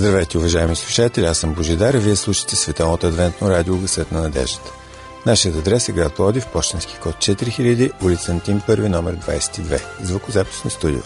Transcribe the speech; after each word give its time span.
Здравейте, 0.00 0.38
уважаеми 0.38 0.76
слушатели, 0.76 1.24
аз 1.24 1.38
съм 1.38 1.54
Божидар 1.54 1.94
и 1.94 1.98
вие 1.98 2.16
слушате 2.16 2.56
Световното 2.56 3.06
адвентно 3.06 3.50
радио 3.50 3.76
Гъсът 3.76 4.12
на 4.12 4.20
надеждата. 4.20 4.72
Нашият 5.26 5.56
адрес 5.56 5.88
е 5.88 5.92
град 5.92 6.18
Лодив, 6.18 6.46
почтенски 6.46 6.98
код 7.02 7.14
4000, 7.14 7.92
улица 8.04 8.32
Антим 8.32 8.60
1, 8.60 8.88
номер 8.88 9.16
22, 9.16 9.82
звукозаписно 10.02 10.70
студио. 10.70 11.00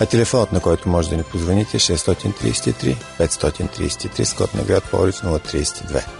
А 0.00 0.06
телефонът, 0.06 0.52
на 0.52 0.60
който 0.60 0.88
може 0.88 1.10
да 1.10 1.16
ни 1.16 1.22
позвоните 1.22 1.76
е 1.76 1.80
633 1.80 2.96
533 3.18 4.24
с 4.24 4.34
код 4.34 4.54
на 4.54 4.62
град 4.62 4.84
Плодив 4.90 5.14
032. 5.14 6.19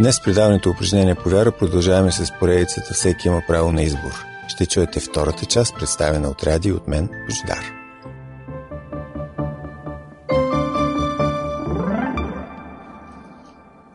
Днес 0.00 0.20
предаването 0.22 0.70
упражнение 0.70 1.14
по 1.14 1.28
вяра 1.28 1.52
продължаваме 1.52 2.12
с 2.12 2.32
поредицата 2.38 2.94
Всеки 2.94 3.28
има 3.28 3.42
право 3.48 3.72
на 3.72 3.82
избор. 3.82 4.24
Ще 4.48 4.66
чуете 4.66 5.00
втората 5.00 5.46
част, 5.46 5.74
представена 5.74 6.28
от 6.28 6.42
Ради 6.42 6.72
от 6.72 6.88
мен, 6.88 7.08
Божидар. 7.28 7.72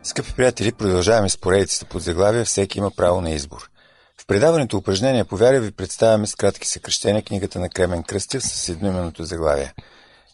Скъпи 0.03 0.33
приятели, 0.33 0.71
продължаваме 0.71 1.29
с 1.29 1.37
поредицата 1.37 1.85
под 1.85 2.01
заглавие 2.01 2.43
Всеки 2.43 2.77
има 2.77 2.91
право 2.91 3.21
на 3.21 3.31
избор. 3.31 3.69
В 4.17 4.27
предаването 4.27 4.77
упражнения 4.77 5.25
по 5.25 5.37
вяра 5.37 5.59
ви 5.59 5.71
представяме 5.71 6.27
с 6.27 6.35
кратки 6.35 6.67
съкръщения 6.67 7.23
книгата 7.23 7.59
на 7.59 7.69
Кремен 7.69 8.03
Кръстев 8.03 8.43
с 8.43 8.69
едноименното 8.69 9.23
заглавие. 9.23 9.73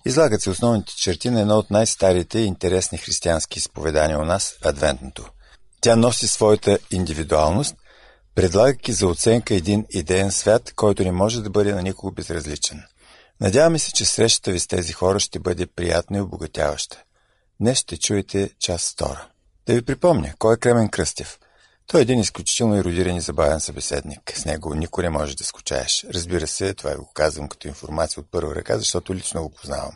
Излагат 0.06 0.42
се 0.42 0.50
основните 0.50 0.94
черти 0.96 1.30
на 1.30 1.42
едно 1.42 1.58
от 1.58 1.72
най-старите 1.72 2.40
и 2.40 2.46
интересни 2.46 2.98
християнски 2.98 3.60
изповедания 3.60 4.20
у 4.20 4.26
нас– 4.26 4.56
Адвентното. 4.64 5.32
Тя 5.82 5.96
носи 5.96 6.28
своята 6.28 6.80
индивидуалност, 6.92 7.76
предлагайки 8.36 8.94
за 8.94 9.08
оценка 9.08 9.56
един 9.56 9.86
идеен 9.90 10.32
свят, 10.32 10.74
който 10.76 11.04
не 11.04 11.12
може 11.12 11.42
да 11.42 11.50
бъде 11.50 11.74
на 11.74 11.82
никого 11.82 12.12
безразличен. 12.12 12.84
Надяваме 13.42 13.80
се, 13.80 13.92
че 13.92 14.06
срещата 14.06 14.52
ви 14.52 14.60
с 14.60 14.68
тези 14.68 14.94
хора 14.94 15.20
ще 15.20 15.40
бъде 15.40 15.68
приятна 15.68 16.18
и 16.18 16.22
обогатяваща. 16.22 17.04
Днес 17.60 17.78
ще 17.78 17.98
чуете 17.98 18.50
част 18.60 18.94
втора. 18.94 19.28
Да 19.66 19.74
ви 19.74 19.82
припомня, 19.82 20.34
кой 20.40 20.54
е 20.54 20.58
Кремен 20.58 20.90
Кръстев– 20.90 21.40
той 21.92 22.00
е 22.00 22.02
един 22.02 22.20
изключително 22.20 22.76
еродиран 22.76 23.16
и 23.16 23.22
забавен 23.22 23.60
събеседник. 23.60 24.34
С 24.36 24.46
него 24.46 24.76
никой 24.76 25.04
не 25.04 25.10
може 25.10 25.36
да 25.36 25.44
скучаеш. 25.44 26.06
Разбира 26.14 26.48
се, 26.48 26.74
това 26.74 26.96
го 26.96 27.12
казвам 27.14 27.48
като 27.48 27.68
информация 27.68 28.22
от 28.22 28.32
първа 28.32 28.56
ръка, 28.56 28.78
защото 28.78 29.16
лично 29.16 29.44
го 29.44 29.50
познавам. 29.50 29.92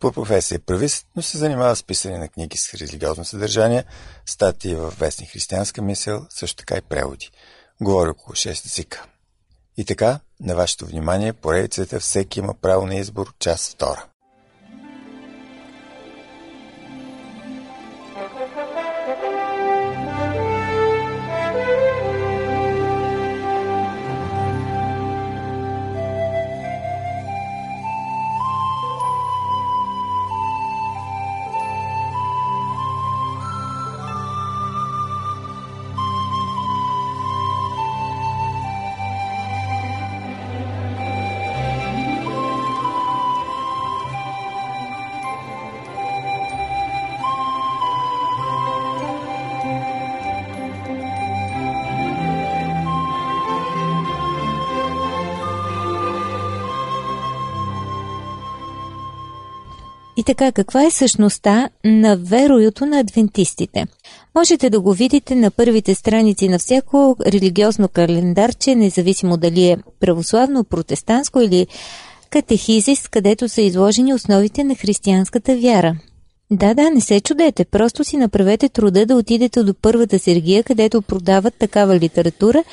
По 0.00 0.12
професия 0.12 0.60
правист, 0.60 1.06
но 1.16 1.22
се 1.22 1.38
занимава 1.38 1.76
с 1.76 1.82
писане 1.82 2.18
на 2.18 2.28
книги 2.28 2.56
с 2.56 2.74
религиозно 2.74 3.24
съдържание, 3.24 3.84
статии 4.26 4.74
в 4.74 4.94
вестни 4.98 5.26
християнска 5.26 5.82
мисъл, 5.82 6.26
също 6.30 6.56
така 6.56 6.76
и 6.76 6.82
преводи. 6.82 7.30
Говори 7.80 8.10
около 8.10 8.34
6 8.34 8.66
езика. 8.66 9.06
И 9.76 9.84
така, 9.84 10.20
на 10.40 10.54
вашето 10.54 10.86
внимание, 10.86 11.32
поредицата 11.32 12.00
Всеки 12.00 12.38
има 12.38 12.54
право 12.54 12.86
на 12.86 12.94
избор, 12.94 13.34
част 13.38 13.72
втора. 13.72 14.06
И 60.16 60.22
така, 60.22 60.52
каква 60.52 60.84
е 60.84 60.90
същността 60.90 61.68
на 61.84 62.16
вероюто 62.16 62.86
на 62.86 62.98
адвентистите? 62.98 63.86
Можете 64.34 64.70
да 64.70 64.80
го 64.80 64.92
видите 64.92 65.34
на 65.34 65.50
първите 65.50 65.94
страници 65.94 66.48
на 66.48 66.58
всяко 66.58 67.16
религиозно 67.26 67.88
календарче, 67.88 68.74
независимо 68.74 69.36
дали 69.36 69.64
е 69.64 69.76
православно, 70.00 70.64
протестантско 70.64 71.40
или 71.40 71.66
катехизис, 72.30 73.08
където 73.08 73.48
са 73.48 73.62
изложени 73.62 74.14
основите 74.14 74.64
на 74.64 74.74
християнската 74.74 75.56
вяра. 75.56 75.96
Да, 76.50 76.74
да, 76.74 76.90
не 76.90 77.00
се 77.00 77.20
чудете, 77.20 77.64
просто 77.64 78.04
си 78.04 78.16
направете 78.16 78.68
труда 78.68 79.06
да 79.06 79.16
отидете 79.16 79.62
до 79.62 79.74
първата 79.74 80.18
Сергия, 80.18 80.64
където 80.64 81.02
продават 81.02 81.54
такава 81.54 81.98
литература 81.98 82.64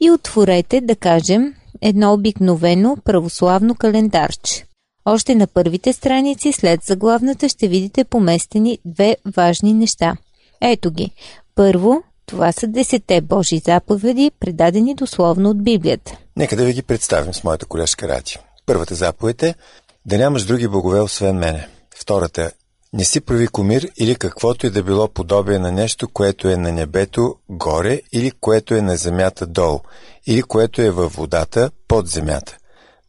и 0.00 0.10
отворете, 0.10 0.80
да 0.80 0.96
кажем, 0.96 1.54
едно 1.80 2.12
обикновено 2.12 2.96
православно 3.04 3.74
календарче. 3.74 4.67
Още 5.10 5.34
на 5.34 5.46
първите 5.46 5.92
страници 5.92 6.52
след 6.52 6.84
заглавната 6.84 7.48
ще 7.48 7.68
видите 7.68 8.04
поместени 8.04 8.78
две 8.84 9.16
важни 9.36 9.72
неща. 9.72 10.16
Ето 10.60 10.90
ги. 10.90 11.10
Първо, 11.54 12.02
това 12.26 12.52
са 12.52 12.66
десете 12.66 13.20
Божи 13.20 13.58
заповеди, 13.58 14.30
предадени 14.40 14.94
дословно 14.94 15.50
от 15.50 15.64
Библията. 15.64 16.16
Нека 16.36 16.56
да 16.56 16.64
ви 16.64 16.72
ги 16.72 16.82
представим 16.82 17.34
с 17.34 17.44
моята 17.44 17.66
колежка 17.66 18.08
Ради. 18.08 18.36
Първата 18.66 18.94
заповед 18.94 19.42
е 19.42 19.54
да 20.06 20.18
нямаш 20.18 20.44
други 20.44 20.68
богове 20.68 21.00
освен 21.00 21.36
мене. 21.36 21.68
Втората 21.96 22.50
не 22.92 23.04
си 23.04 23.20
прави 23.20 23.48
комир 23.48 23.88
или 23.96 24.14
каквото 24.14 24.66
и 24.66 24.70
да 24.70 24.82
било 24.82 25.08
подобие 25.08 25.58
на 25.58 25.72
нещо, 25.72 26.08
което 26.08 26.48
е 26.48 26.56
на 26.56 26.72
небето 26.72 27.34
горе 27.48 28.00
или 28.12 28.30
което 28.30 28.74
е 28.74 28.82
на 28.82 28.96
земята 28.96 29.46
долу, 29.46 29.80
или 30.26 30.42
което 30.42 30.82
е 30.82 30.90
във 30.90 31.12
водата 31.12 31.70
под 31.88 32.08
земята. 32.08 32.57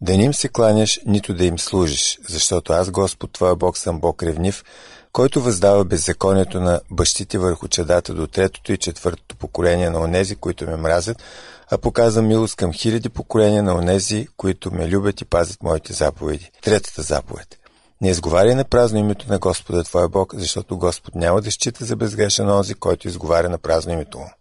Да 0.02 0.18
не 0.18 0.24
им 0.24 0.34
се 0.34 0.48
кланяш, 0.48 1.00
нито 1.06 1.34
да 1.34 1.46
им 1.46 1.60
служиш, 1.60 2.20
защото 2.30 2.74
аз, 2.74 2.92
Господ, 2.92 3.32
Твоя 3.32 3.56
Бог, 3.56 3.78
съм 3.78 4.00
Бог 4.00 4.24
ревнив, 4.24 4.64
който 5.14 5.42
въздава 5.42 5.86
беззаконието 5.86 6.60
на 6.60 6.82
бащите 6.92 7.38
върху 7.38 7.68
чадата 7.68 8.14
до 8.14 8.28
третото 8.28 8.74
и 8.74 8.78
четвъртото 8.78 9.36
поколение 9.36 9.90
на 9.90 10.00
онези, 10.00 10.36
които 10.36 10.66
ме 10.66 10.76
мразят, 10.76 11.24
а 11.72 11.78
показвам 11.78 12.28
милост 12.28 12.56
към 12.56 12.74
хиляди 12.74 13.10
поколения 13.10 13.64
на 13.64 13.76
онези, 13.76 14.28
които 14.38 14.72
ме 14.72 14.88
любят 14.88 15.22
и 15.22 15.26
пазят 15.26 15.64
моите 15.64 15.94
заповеди. 15.94 16.52
Третата 16.62 17.02
заповед. 17.02 17.60
Не 18.02 18.10
изговаряй 18.10 18.56
на 18.56 18.64
празно 18.64 19.00
името 19.00 19.26
на 19.30 19.40
Господа 19.40 19.84
Твоя 19.84 20.10
Бог, 20.10 20.36
защото 20.36 20.78
Господ 20.78 21.16
няма 21.16 21.42
да 21.42 21.52
счита 21.52 21.86
за 21.86 21.96
безгрешен 21.96 22.50
онзи, 22.50 22.74
който 22.74 23.08
изговаря 23.08 23.50
на 23.50 23.58
празно 23.58 23.94
името 23.94 24.20
му. 24.20 24.32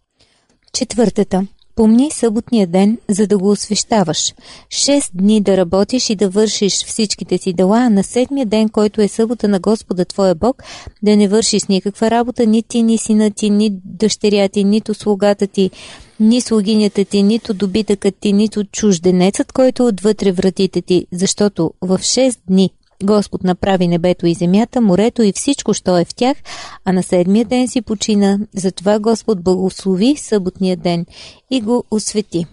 Четвъртата. 0.73 1.47
Помни 1.79 2.11
съботния 2.11 2.67
ден, 2.67 2.97
за 3.09 3.27
да 3.27 3.37
го 3.37 3.49
освещаваш. 3.51 4.33
Шест 4.69 5.11
дни 5.13 5.41
да 5.41 5.57
работиш 5.57 6.09
и 6.09 6.15
да 6.15 6.29
вършиш 6.29 6.73
всичките 6.73 7.37
си 7.37 7.53
дела, 7.53 7.77
а 7.77 7.89
на 7.89 8.03
седмия 8.03 8.45
ден, 8.45 8.69
който 8.69 9.01
е 9.01 9.07
събота 9.07 9.47
на 9.47 9.59
Господа 9.59 10.05
Твоя 10.05 10.35
Бог, 10.35 10.63
да 11.03 11.17
не 11.17 11.27
вършиш 11.27 11.63
никаква 11.63 12.11
работа, 12.11 12.45
ни 12.45 12.63
ти, 12.63 12.83
ни 12.83 12.97
сина 12.97 13.31
ти, 13.31 13.49
ни 13.49 13.71
дъщеря 13.85 14.49
ти, 14.49 14.63
нито 14.63 14.93
слугата 14.93 15.47
ти, 15.47 15.71
ни 16.19 16.41
слугинята 16.41 17.05
ти, 17.05 17.23
нито 17.23 17.53
добитъкът 17.53 18.15
ти, 18.19 18.33
нито 18.33 18.63
чужденецът, 18.63 19.51
който 19.51 19.83
е 19.83 19.87
отвътре 19.87 20.31
вратите 20.31 20.81
ти, 20.81 21.05
защото 21.11 21.73
в 21.81 21.99
шест 22.03 22.39
дни 22.47 22.69
Господ 23.03 23.43
направи 23.43 23.87
небето 23.87 24.27
и 24.27 24.33
земята, 24.33 24.81
морето 24.81 25.23
и 25.23 25.31
всичко, 25.31 25.73
що 25.73 25.97
е 25.97 26.05
в 26.05 26.15
тях, 26.15 26.37
а 26.85 26.93
на 26.93 27.03
седмия 27.03 27.45
ден 27.45 27.67
си 27.67 27.81
почина. 27.81 28.39
Затова 28.55 28.99
Господ 28.99 29.43
благослови 29.43 30.15
съботния 30.17 30.77
ден 30.77 31.05
и 31.51 31.61
го 31.61 31.83
освети. 31.91 32.45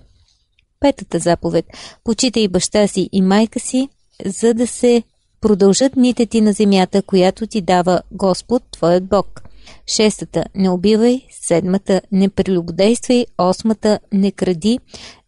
Петата 0.81 1.19
заповед. 1.19 1.67
Почитай 2.05 2.49
баща 2.49 2.87
си 2.87 3.09
и 3.13 3.23
майка 3.23 3.61
си, 3.61 3.89
за 4.25 4.55
да 4.55 4.67
се 4.67 5.03
продължат 5.41 5.93
дните 5.93 6.27
ти 6.27 6.41
на 6.41 6.53
земята, 6.53 7.03
която 7.03 7.47
ти 7.47 7.61
дава 7.61 8.01
Господ, 8.13 8.63
твоят 8.71 9.05
Бог. 9.07 9.43
Шестата– 9.87 10.45
не 10.55 10.71
убивай. 10.71 11.21
Седмата– 11.31 12.01
не 12.13 12.29
прелюбодействай. 12.29 13.27
Осмата– 13.39 13.99
не 14.13 14.33
кради. 14.33 14.79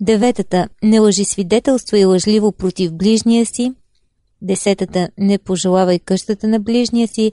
Деветата– 0.00 0.68
не 0.82 0.98
лъжи 0.98 1.24
свидетелства 1.24 1.98
и 1.98 2.04
лъжливо 2.04 2.52
против 2.52 2.92
ближния 2.92 3.46
си. 3.46 3.72
Десетата– 4.43 5.08
не 5.19 5.38
пожелавай 5.38 5.99
къщата 5.99 6.49
на 6.49 6.61
ближния 6.61 7.08
си, 7.08 7.32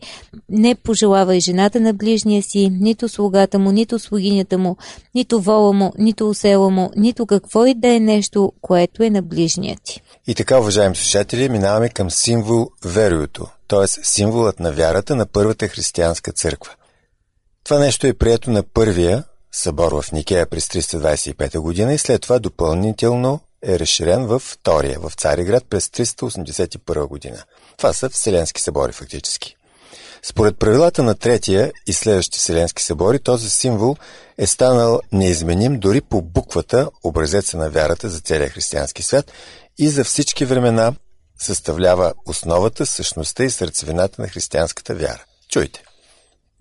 не 0.49 0.75
пожелавай 0.75 1.39
жената 1.39 1.79
на 1.79 1.93
ближния 1.93 2.43
си, 2.43 2.69
нито 2.69 3.09
слугата 3.09 3.59
му, 3.59 3.71
нито 3.71 3.99
слугинята 3.99 4.57
му, 4.57 4.77
нито 5.15 5.41
вола 5.41 5.73
му, 5.73 5.93
нито 5.97 6.29
усела 6.29 6.69
му, 6.69 6.91
нито 6.95 7.25
какво 7.25 7.65
и 7.65 7.73
да 7.73 7.87
е 7.87 7.99
нещо, 7.99 8.53
което 8.61 9.03
е 9.03 9.09
на 9.09 9.21
ближния 9.21 9.77
ти. 9.83 10.01
И 10.27 10.35
така, 10.35 10.59
уважаеми 10.59 10.95
слушатели, 10.95 11.49
минаваме 11.49 11.89
към 11.89 12.11
символ 12.11 12.69
веруюто, 12.85 13.47
т.е. 13.67 13.87
символът 13.87 14.59
на 14.59 14.71
вярата 14.71 15.15
на 15.15 15.25
първата 15.25 15.67
християнска 15.67 16.31
църква. 16.31 16.71
Това 17.63 17.79
нещо 17.79 18.07
е 18.07 18.13
прието 18.13 18.51
на 18.51 18.63
първия 18.63 19.23
събор 19.51 20.01
в 20.01 20.11
Никея 20.11 20.49
през 20.49 20.67
325 20.67 21.59
година 21.59 21.93
и 21.93 21.97
след 21.97 22.21
това 22.21 22.39
допълнително 22.39 23.39
е 23.65 23.79
разширен 23.79 24.25
във 24.25 24.41
втория, 24.41 24.99
в 24.99 25.11
Цариград 25.17 25.63
през 25.69 25.87
381 25.87 27.07
година. 27.07 27.43
Това 27.77 27.93
са 27.93 28.09
Вселенски 28.09 28.61
събори 28.61 28.91
фактически. 28.91 29.55
Според 30.23 30.59
правилата 30.59 31.03
на 31.03 31.15
третия 31.15 31.71
и 31.87 31.93
следващи 31.93 32.37
Вселенски 32.37 32.83
събори, 32.83 33.19
този 33.19 33.49
символ 33.49 33.95
е 34.37 34.47
станал 34.47 34.99
неизменим 35.11 35.79
дори 35.79 36.01
по 36.01 36.21
буквата, 36.21 36.89
образеца 37.03 37.57
на 37.57 37.69
вярата 37.69 38.09
за 38.09 38.19
целия 38.19 38.49
християнски 38.49 39.03
свят 39.03 39.31
и 39.77 39.89
за 39.89 40.03
всички 40.03 40.45
времена 40.45 40.93
съставлява 41.39 42.13
основата, 42.25 42.85
същността 42.85 43.43
и 43.43 43.49
сърцевината 43.49 44.21
на 44.21 44.27
християнската 44.27 44.95
вяра. 44.95 45.23
Чуйте! 45.49 45.83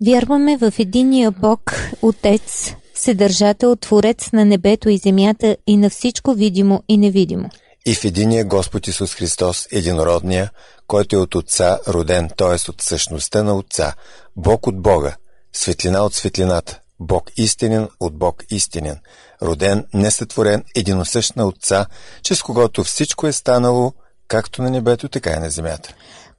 Вярваме 0.05 0.57
в 0.57 0.73
единия 0.79 1.31
Бог, 1.31 1.75
Отец, 2.01 2.73
Съдържател, 2.95 3.75
Творец 3.75 4.31
на 4.33 4.45
небето 4.45 4.89
и 4.89 4.97
земята 4.97 5.57
и 5.67 5.77
на 5.77 5.89
всичко 5.89 6.33
видимо 6.33 6.83
и 6.87 6.97
невидимо. 6.97 7.49
И 7.85 7.95
в 7.95 8.05
единия 8.05 8.45
Господ 8.45 8.87
Исус 8.87 9.15
Христос, 9.15 9.67
единородния, 9.71 10.51
който 10.87 11.15
е 11.15 11.19
от 11.19 11.35
Отца 11.35 11.79
роден, 11.87 12.29
т.е. 12.37 12.69
от 12.69 12.81
същността 12.81 13.43
на 13.43 13.55
Отца, 13.55 13.93
Бог 14.35 14.67
от 14.67 14.81
Бога, 14.81 15.15
светлина 15.53 16.03
от 16.03 16.13
светлината, 16.13 16.79
Бог 16.99 17.31
истинен 17.37 17.87
от 17.99 18.17
Бог 18.17 18.43
истинен, 18.49 18.99
роден, 19.41 19.85
несътворен, 19.93 20.63
единосъщ 20.75 21.35
на 21.35 21.47
Отца, 21.47 21.85
чрез 22.23 22.41
когото 22.41 22.83
всичко 22.83 23.27
е 23.27 23.31
станало, 23.31 23.93
както 24.27 24.61
на 24.61 24.69
небето, 24.69 25.09
така 25.09 25.31
и 25.31 25.39
на 25.39 25.49
земята 25.49 25.93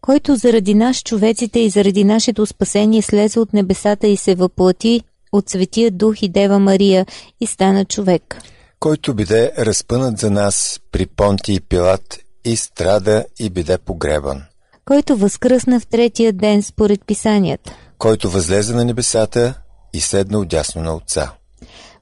който 0.06 0.37
заради 0.37 0.75
нас 0.75 1.03
човеците 1.03 1.61
и 1.61 1.70
заради 1.70 2.05
нашето 2.05 2.47
спасение 2.47 3.03
слезе 3.03 3.41
от 3.41 3.53
небесата 3.53 4.06
и 4.06 4.17
се 4.17 4.35
въплати 4.35 5.03
от 5.36 5.50
Светия 5.50 5.90
Дух 5.90 6.22
и 6.22 6.28
Дева 6.28 6.58
Мария 6.58 7.06
и 7.40 7.46
стана 7.46 7.84
човек. 7.84 8.38
Който 8.80 9.14
биде 9.14 9.52
разпънат 9.58 10.18
за 10.18 10.30
нас 10.30 10.80
при 10.92 11.06
Понти 11.06 11.54
и 11.54 11.60
Пилат 11.60 12.18
и 12.44 12.56
страда 12.56 13.24
и 13.38 13.50
биде 13.50 13.78
погребан. 13.78 14.42
Който 14.84 15.16
възкръсна 15.16 15.80
в 15.80 15.86
третия 15.86 16.32
ден 16.32 16.62
според 16.62 17.00
писанията. 17.06 17.76
Който 17.98 18.30
възлезе 18.30 18.74
на 18.74 18.84
небесата 18.84 19.54
и 19.92 20.00
седна 20.00 20.38
отясно 20.38 20.82
на 20.82 20.94
Отца. 20.94 21.32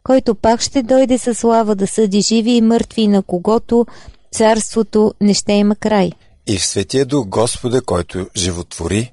Който 0.03 0.35
пак 0.35 0.61
ще 0.61 0.83
дойде 0.83 1.19
със 1.19 1.39
слава 1.39 1.75
да 1.75 1.87
съди 1.87 2.21
живи 2.21 2.51
и 2.51 2.61
мъртви, 2.61 3.09
на 3.09 3.23
когото 3.23 3.87
царството 4.33 5.15
не 5.21 5.35
ще 5.35 5.53
има 5.53 5.77
край 5.77 6.11
и 6.47 6.59
в 6.59 6.67
Светия 6.67 7.07
Дух 7.07 7.27
Господа, 7.27 7.83
който 7.83 8.27
животвори, 8.37 9.13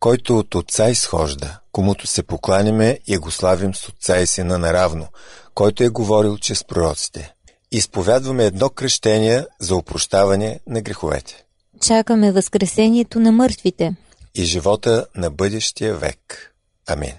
който 0.00 0.38
от 0.38 0.54
Отца 0.54 0.88
изхожда, 0.90 1.58
комуто 1.76 2.06
се 2.06 2.22
покланяме 2.22 2.98
и 3.06 3.18
го 3.18 3.30
славим 3.30 3.74
с 3.74 3.88
Отца 3.88 4.18
и 4.18 4.26
Сина 4.26 4.58
наравно, 4.58 5.08
който 5.54 5.82
е 5.82 5.88
говорил 5.88 6.38
чрез 6.38 6.64
пророците. 6.64 7.34
Изповядваме 7.72 8.44
едно 8.44 8.68
кръщение 8.68 9.46
за 9.60 9.76
опрощаване 9.76 10.60
на 10.66 10.80
греховете. 10.80 11.44
Чакаме 11.80 12.32
възкресението 12.32 13.20
на 13.20 13.32
мъртвите. 13.32 13.94
И 14.34 14.44
живота 14.44 15.06
на 15.16 15.30
бъдещия 15.30 15.96
век. 15.96 16.54
Амин. 16.88 17.12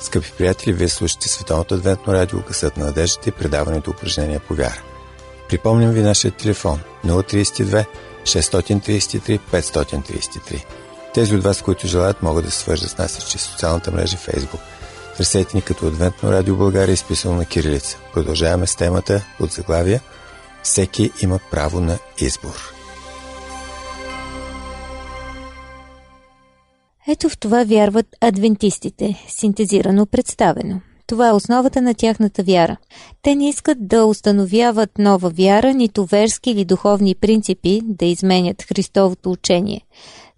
Скъпи 0.00 0.32
приятели, 0.38 0.72
вие 0.72 0.88
слушате 0.88 1.28
Световното 1.28 1.74
адвентно 1.74 2.12
радио 2.12 2.42
Късът 2.42 2.76
на 2.76 2.86
надеждата 2.86 3.28
и 3.28 3.32
предаването 3.32 3.90
упражнения 3.90 4.40
по 4.40 4.54
вяра. 4.54 4.82
Припомням 5.48 5.90
ви 5.90 6.02
нашия 6.02 6.30
телефон 6.30 6.80
032 7.06 7.86
633 8.22 9.40
533. 9.52 10.64
Тези 11.14 11.34
от 11.34 11.42
вас, 11.42 11.62
които 11.62 11.86
желаят, 11.86 12.22
могат 12.22 12.44
да 12.44 12.50
свържат 12.50 12.90
с 12.90 12.98
нас 12.98 13.30
чрез 13.30 13.42
социалната 13.42 13.90
мрежа 13.90 14.16
Facebook. 14.16 14.60
Търсете 15.16 15.56
ни 15.56 15.62
като 15.62 15.86
Адвентно 15.86 16.32
радио 16.32 16.56
България, 16.56 16.92
изписано 16.92 17.34
на 17.34 17.44
кирилица. 17.44 17.98
Продължаваме 18.14 18.66
с 18.66 18.76
темата 18.76 19.24
от 19.40 19.52
заглавия 19.52 20.00
Всеки 20.62 21.12
има 21.22 21.38
право 21.50 21.80
на 21.80 21.98
избор. 22.18 22.79
Ето 27.12 27.28
в 27.28 27.38
това 27.38 27.64
вярват 27.64 28.06
адвентистите, 28.20 29.24
синтезирано 29.28 30.06
представено. 30.06 30.80
Това 31.06 31.28
е 31.28 31.32
основата 31.32 31.82
на 31.82 31.94
тяхната 31.94 32.42
вяра. 32.42 32.76
Те 33.22 33.34
не 33.34 33.48
искат 33.48 33.88
да 33.88 34.04
установяват 34.04 34.98
нова 34.98 35.30
вяра, 35.30 35.74
нито 35.74 36.04
верски 36.04 36.50
или 36.50 36.64
духовни 36.64 37.14
принципи 37.14 37.80
да 37.84 38.04
изменят 38.04 38.62
Христовото 38.62 39.30
учение. 39.30 39.80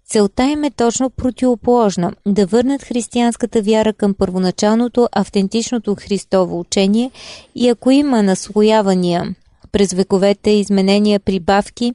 Целта 0.05 0.43
им 0.43 0.63
е 0.63 0.71
точно 0.71 1.09
противоположна– 1.09 2.13
да 2.27 2.45
върнат 2.45 2.83
християнската 2.83 3.61
вяра 3.61 3.93
към 3.93 4.13
първоначалното, 4.13 5.09
автентичното 5.11 5.95
Христово 5.99 6.59
учение 6.59 7.11
и 7.55 7.69
ако 7.69 7.91
има 7.91 8.23
наслоявания 8.23 9.35
през 9.71 9.93
вековете, 9.93 10.49
изменения, 10.49 11.19
прибавки, 11.19 11.93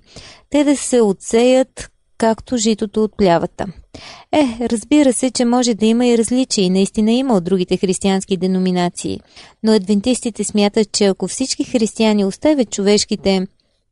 те 0.50 0.64
да 0.64 0.76
се 0.76 1.00
отсеят 1.00 1.90
както 2.18 2.56
житото 2.56 3.04
от 3.04 3.16
плявата. 3.16 3.66
Е, 4.32 4.68
разбира 4.68 5.12
се, 5.12 5.30
че 5.30 5.44
може 5.44 5.74
да 5.74 5.86
има 5.86 6.06
и 6.06 6.18
различия, 6.18 6.70
наистина 6.70 7.12
има 7.12 7.34
от 7.34 7.44
другите 7.44 7.76
християнски 7.76 8.36
деноминации, 8.36 9.20
но 9.62 9.72
адвентистите 9.72 10.44
смятат, 10.44 10.92
че 10.92 11.04
ако 11.04 11.28
всички 11.28 11.64
християни 11.64 12.24
оставят 12.24 12.70
човешките 12.70 13.46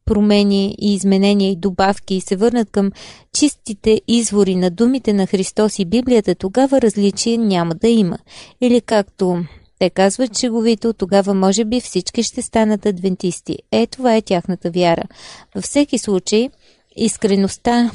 промени 0.04 0.76
и 0.80 0.94
изменения 0.94 1.50
и 1.50 1.56
добавки 1.56 2.14
и 2.14 2.20
се 2.20 2.36
върнат 2.36 2.70
към 2.70 2.92
чистите 3.38 4.00
извори 4.08 4.56
на 4.56 4.70
думите 4.70 5.12
на 5.12 5.26
Христос 5.26 5.78
и 5.78 5.84
Библията, 5.84 6.34
тогава 6.34 6.80
различие 6.80 7.38
няма 7.38 7.74
да 7.74 7.88
има. 7.88 8.18
Или 8.60 8.80
както 8.80 9.44
те 9.78 9.90
казват 9.90 10.38
шеговито, 10.38 10.92
тогава 10.92 11.34
може 11.34 11.64
би 11.64 11.80
всички 11.80 12.22
ще 12.22 12.42
станат 12.42 12.86
адвентисти. 12.86 13.58
Е, 13.72 13.86
това 13.86 14.16
е 14.16 14.22
тяхната 14.22 14.70
вяра. 14.70 15.02
Във 15.54 15.64
всеки 15.64 15.98
случай, 15.98 16.48
искреността 16.96 17.90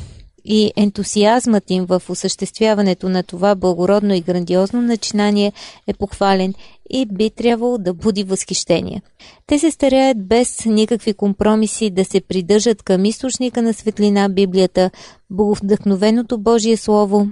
и 0.45 0.71
ентусиазмът 0.75 1.69
им 1.69 1.85
в 1.85 2.01
осъществяването 2.09 3.09
на 3.09 3.23
това 3.23 3.55
благородно 3.55 4.13
и 4.13 4.21
грандиозно 4.21 4.81
начинание 4.81 5.51
е 5.87 5.93
похвален 5.93 6.53
и 6.89 7.05
би 7.05 7.29
трябвало 7.29 7.77
да 7.77 7.93
буди 7.93 8.23
възхищение. 8.23 9.01
Те 9.47 9.59
се 9.59 9.71
стараят 9.71 10.27
без 10.27 10.65
никакви 10.65 11.13
компромиси 11.13 11.89
да 11.89 12.05
се 12.05 12.21
придържат 12.21 12.83
към 12.83 13.05
източника 13.05 13.61
на 13.61 13.73
светлина 13.73 14.29
Библията, 14.29 14.91
боговдъхновеното 15.29 16.37
Божие 16.37 16.77
Слово, 16.77 17.27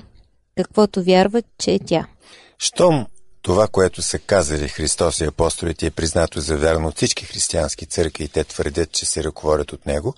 каквото 0.58 1.04
вярват, 1.04 1.46
че 1.58 1.72
е 1.72 1.80
тя. 1.80 2.08
Щом 2.58 3.06
това, 3.42 3.68
което 3.68 4.02
са 4.02 4.20
казали 4.20 4.68
Христос 4.68 5.20
и 5.20 5.24
апостолите 5.24 5.86
е 5.86 5.92
признато 5.92 6.40
за 6.40 6.58
вярно 6.58 6.88
от 6.88 6.96
всички 6.96 7.26
християнски 7.26 7.86
църкви 7.86 8.24
и 8.24 8.28
те 8.28 8.44
твърдят, 8.44 8.92
че 8.92 9.06
се 9.06 9.24
ръководят 9.24 9.74
от 9.74 9.86
него, 9.86 10.16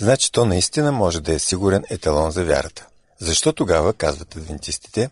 значи 0.00 0.32
то 0.32 0.44
наистина 0.44 0.92
може 0.92 1.20
да 1.20 1.32
е 1.32 1.38
сигурен 1.38 1.84
еталон 1.90 2.30
за 2.30 2.44
вярата. 2.44 2.86
Защо 3.20 3.52
тогава, 3.52 3.92
казват 3.92 4.36
адвентистите, 4.36 5.10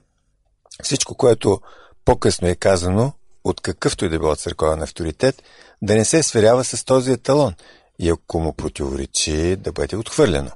всичко, 0.83 1.15
което 1.15 1.61
по-късно 2.05 2.49
е 2.49 2.55
казано 2.55 3.13
от 3.45 3.61
какъвто 3.61 4.05
и 4.05 4.09
да 4.09 4.19
било 4.19 4.37
църковен 4.37 4.83
авторитет, 4.83 5.43
да 5.83 5.95
не 5.95 6.05
се 6.05 6.23
сверява 6.23 6.65
с 6.65 6.85
този 6.85 7.13
еталон 7.13 7.55
и 7.99 8.11
ако 8.11 8.41
му 8.41 8.53
противоречи, 8.53 9.57
да 9.57 9.73
бъде 9.73 9.97
отхвърлено. 9.97 10.51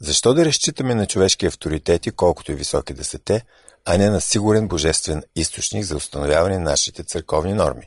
Защо 0.00 0.34
да 0.34 0.44
разчитаме 0.44 0.94
на 0.94 1.06
човешки 1.06 1.46
авторитети, 1.46 2.10
колкото 2.10 2.52
и 2.52 2.54
високи 2.54 2.94
да 2.94 3.04
са 3.04 3.18
те, 3.18 3.44
а 3.84 3.98
не 3.98 4.10
на 4.10 4.20
сигурен 4.20 4.68
божествен 4.68 5.22
източник 5.36 5.84
за 5.84 5.96
установяване 5.96 6.58
на 6.58 6.70
нашите 6.70 7.04
църковни 7.04 7.54
норми? 7.54 7.86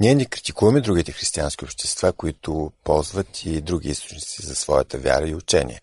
Ние 0.00 0.14
не 0.14 0.24
критикуваме 0.24 0.80
другите 0.80 1.12
християнски 1.12 1.64
общества, 1.64 2.12
които 2.12 2.72
ползват 2.84 3.44
и 3.44 3.60
други 3.60 3.88
източници 3.88 4.46
за 4.46 4.54
своята 4.54 4.98
вяра 4.98 5.28
и 5.28 5.34
учение. 5.34 5.80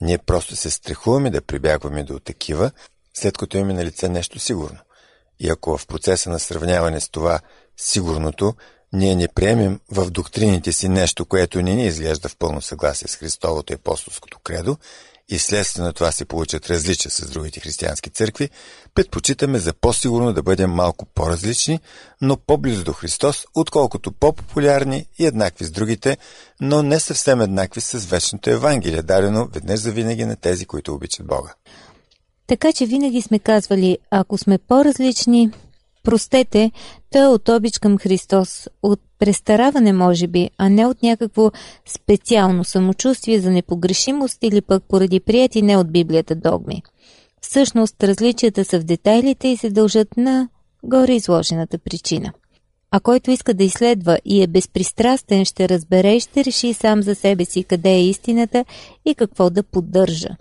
Ние 0.00 0.18
просто 0.18 0.56
се 0.56 0.70
страхуваме 0.70 1.30
да 1.30 1.42
прибягваме 1.42 2.04
до 2.04 2.18
такива, 2.18 2.70
след 3.14 3.38
като 3.38 3.56
имаме 3.56 3.74
на 3.74 3.84
лице 3.84 4.08
нещо 4.08 4.38
сигурно. 4.38 4.78
И 5.40 5.48
ако 5.48 5.78
в 5.78 5.86
процеса 5.86 6.30
на 6.30 6.38
сравняване 6.38 7.00
с 7.00 7.08
това 7.08 7.40
сигурното, 7.76 8.54
ние 8.92 9.16
не 9.16 9.28
приемем 9.28 9.80
в 9.90 10.10
доктрините 10.10 10.72
си 10.72 10.88
нещо, 10.88 11.24
което 11.24 11.62
не 11.62 11.74
ни 11.74 11.86
изглежда 11.86 12.28
в 12.28 12.36
пълно 12.36 12.62
съгласие 12.62 13.08
с 13.08 13.16
Христовото 13.16 13.72
и 13.72 13.74
апостолското 13.74 14.38
кредо, 14.38 14.76
и 15.28 15.38
следствие 15.38 15.84
на 15.84 15.92
това 15.92 16.12
се 16.12 16.24
получат 16.24 16.70
различия 16.70 17.10
с 17.10 17.30
другите 17.30 17.60
християнски 17.60 18.10
църкви, 18.10 18.50
предпочитаме 18.94 19.58
за 19.58 19.72
по-сигурно 19.72 20.32
да 20.32 20.42
бъдем 20.42 20.70
малко 20.70 21.06
по-различни, 21.06 21.80
но 22.20 22.36
по-близо 22.36 22.84
до 22.84 22.92
Христос, 22.92 23.44
отколкото 23.54 24.12
по-популярни 24.12 25.06
и 25.18 25.26
еднакви 25.26 25.64
с 25.64 25.70
другите, 25.70 26.16
но 26.60 26.82
не 26.82 27.00
съвсем 27.00 27.40
еднакви 27.40 27.80
с 27.80 28.06
вечното 28.06 28.50
Евангелие, 28.50 29.02
дадено 29.02 29.48
веднъж 29.52 29.80
за 29.80 29.92
винаги 29.92 30.24
на 30.24 30.36
тези, 30.36 30.66
които 30.66 30.94
обичат 30.94 31.26
Бога. 31.26 31.54
Така 32.46 32.72
че 32.72 32.86
винаги 32.86 33.22
сме 33.22 33.38
казвали, 33.38 33.98
ако 34.10 34.38
сме 34.38 34.58
по-различни, 34.58 35.50
простете, 36.06 36.70
той 37.12 37.22
е 37.22 37.28
от 37.28 37.48
обич 37.48 37.78
към 37.78 37.98
Христос, 37.98 38.68
от 38.82 39.00
престараване 39.18 39.92
може 39.92 40.26
би, 40.26 40.50
а 40.58 40.68
не 40.68 40.86
от 40.86 41.02
някакво 41.02 41.50
специално 41.86 42.64
самочувствие 42.64 43.40
за 43.40 43.50
непогрешимост 43.50 44.38
или 44.42 44.60
пък 44.60 44.84
поради 44.88 45.20
прияти 45.20 45.62
не 45.62 45.76
от 45.76 45.92
Библията 45.92 46.34
догми. 46.34 46.82
Всъщност 47.40 48.04
различията 48.04 48.64
са 48.64 48.80
в 48.80 48.84
детайлите 48.84 49.48
и 49.48 49.56
се 49.56 49.70
дължат 49.70 50.16
на 50.16 50.48
горе 50.84 51.12
изложената 51.12 51.78
причина. 51.78 52.32
А 52.90 53.00
който 53.00 53.30
иска 53.30 53.54
да 53.54 53.64
изследва 53.64 54.18
и 54.24 54.42
е 54.42 54.46
безпристрастен, 54.46 55.44
ще 55.44 55.68
разбере 55.68 56.14
и 56.14 56.20
ще 56.20 56.44
реши 56.44 56.74
сам 56.74 57.02
за 57.02 57.14
себе 57.14 57.44
си 57.44 57.64
къде 57.64 57.90
е 57.90 58.08
истината 58.08 58.64
и 59.04 59.14
какво 59.14 59.50
да 59.50 59.62
поддържа– 59.62 60.28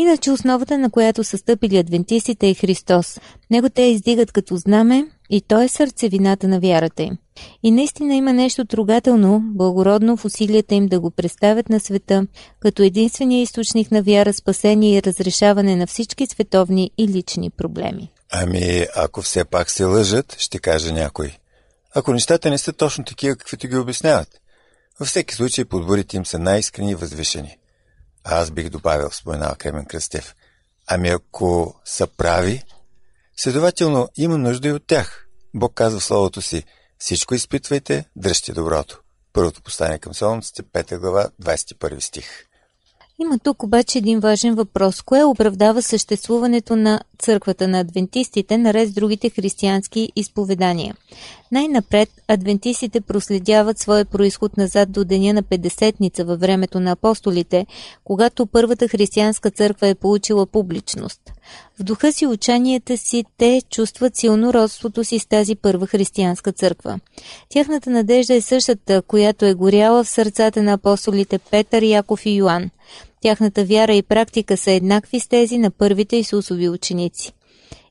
Иначе 0.00 0.30
основата, 0.30 0.78
на 0.78 0.90
която 0.90 1.24
са 1.24 1.38
стъпили 1.38 1.78
адвентистите 1.78 2.48
е 2.48 2.54
Христос. 2.54 3.20
Него 3.50 3.68
те 3.68 3.82
издигат 3.82 4.32
като 4.32 4.56
знаме 4.56 5.06
и 5.30 5.40
той 5.40 5.64
е 5.64 5.68
сърцевината 5.68 6.48
на 6.48 6.60
вярата 6.60 7.02
им. 7.02 7.18
И 7.62 7.70
наистина 7.70 8.14
има 8.14 8.32
нещо 8.32 8.64
трогателно, 8.64 9.42
благородно 9.44 10.16
в 10.16 10.24
усилията 10.24 10.74
им 10.74 10.86
да 10.86 11.00
го 11.00 11.10
представят 11.10 11.68
на 11.68 11.80
света, 11.80 12.26
като 12.60 12.82
единствения 12.82 13.42
източник 13.42 13.90
на 13.90 14.02
вяра, 14.02 14.32
спасение 14.32 14.96
и 14.96 15.02
разрешаване 15.02 15.76
на 15.76 15.86
всички 15.86 16.26
световни 16.26 16.90
и 16.98 17.08
лични 17.08 17.50
проблеми. 17.50 18.12
Ами, 18.30 18.86
ако 18.96 19.22
все 19.22 19.44
пак 19.44 19.70
се 19.70 19.84
лъжат, 19.84 20.36
ще 20.38 20.58
каже 20.58 20.92
някой. 20.92 21.36
Ако 21.94 22.12
нещата 22.12 22.50
не 22.50 22.58
са 22.58 22.72
точно 22.72 23.04
такива, 23.04 23.36
каквито 23.36 23.68
ги 23.68 23.76
обясняват. 23.76 24.28
Във 25.00 25.08
всеки 25.08 25.34
случай 25.34 25.64
подборите 25.64 26.16
им 26.16 26.26
са 26.26 26.38
най-искрени 26.38 26.90
и 26.90 26.94
възвишени. 26.94 27.58
Аз 28.24 28.50
бих 28.50 28.68
добавил, 28.68 29.10
споменава 29.10 29.56
Кремен 29.56 29.84
Кръстев. 29.84 30.34
Ами 30.86 31.08
ако 31.08 31.80
са 31.84 32.06
прави, 32.06 32.64
следователно 33.36 34.08
има 34.16 34.38
нужда 34.38 34.68
и 34.68 34.72
от 34.72 34.86
тях. 34.86 35.26
Бог 35.54 35.74
казва 35.74 36.00
в 36.00 36.04
Словото 36.04 36.42
си, 36.42 36.64
всичко 36.98 37.34
изпитвайте, 37.34 38.04
дръжте 38.16 38.52
доброто. 38.52 39.00
Първото 39.32 39.62
послание 39.62 39.98
към 39.98 40.14
Солнците, 40.14 40.62
5 40.62 40.98
глава, 40.98 41.28
21 41.42 42.00
стих. 42.00 42.47
Има 43.20 43.38
тук 43.38 43.62
обаче 43.62 43.98
един 43.98 44.20
важен 44.20 44.54
въпрос. 44.54 45.02
Кое 45.02 45.24
оправдава 45.24 45.82
съществуването 45.82 46.76
на 46.76 47.00
църквата 47.18 47.68
на 47.68 47.80
адвентистите 47.80 48.58
наред 48.58 48.88
с 48.88 48.92
другите 48.92 49.30
християнски 49.30 50.12
изповедания? 50.16 50.94
Най-напред, 51.52 52.08
адвентистите 52.28 53.00
проследяват 53.00 53.78
своя 53.78 54.04
происход 54.04 54.56
назад 54.56 54.92
до 54.92 55.04
деня 55.04 55.32
на 55.32 55.42
Педесетница 55.42 56.24
във 56.24 56.40
времето 56.40 56.80
на 56.80 56.90
апостолите, 56.90 57.66
когато 58.04 58.46
първата 58.46 58.88
християнска 58.88 59.50
църква 59.50 59.88
е 59.88 59.94
получила 59.94 60.46
публичност. 60.46 61.20
В 61.80 61.82
духа 61.82 62.12
си 62.12 62.26
учанията 62.26 62.96
си 62.96 63.24
те 63.38 63.62
чувстват 63.70 64.16
силно 64.16 64.52
родството 64.52 65.04
си 65.04 65.18
с 65.18 65.26
тази 65.26 65.54
първа 65.54 65.86
християнска 65.86 66.52
църква. 66.52 67.00
Тяхната 67.48 67.90
надежда 67.90 68.34
е 68.34 68.40
същата, 68.40 69.02
която 69.02 69.44
е 69.44 69.54
горяла 69.54 70.04
в 70.04 70.08
сърцата 70.08 70.62
на 70.62 70.72
апостолите 70.72 71.38
Петър, 71.38 71.82
Яков 71.82 72.26
и 72.26 72.30
Йоанн. 72.30 72.70
Тяхната 73.22 73.64
вяра 73.64 73.94
и 73.94 74.02
практика 74.02 74.56
са 74.56 74.70
еднакви 74.70 75.20
с 75.20 75.28
тези 75.28 75.58
на 75.58 75.70
първите 75.70 76.16
Исусови 76.16 76.68
ученици. 76.68 77.32